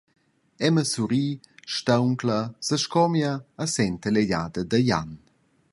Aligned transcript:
Emma 0.67 0.83
surri, 0.91 1.25
stauncla, 1.75 2.39
sescomia 2.67 3.33
e 3.63 3.65
senta 3.75 4.07
l’egliada 4.11 4.61
da 4.69 4.79
Jan. 4.89 5.11